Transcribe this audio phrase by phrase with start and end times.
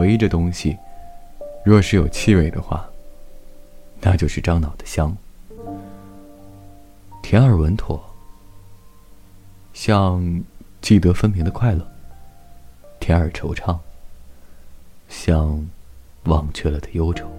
[0.00, 0.74] 回忆这东西
[1.62, 2.88] 若是有气味的话
[4.00, 5.14] 那就是樟脑的香。
[7.22, 8.02] 甜而稳妥
[9.74, 10.42] 像
[10.80, 11.86] 记得分明的快乐
[12.98, 13.78] 甜而惆怅
[15.10, 15.68] 像
[16.24, 17.30] 忘却了的忧愁。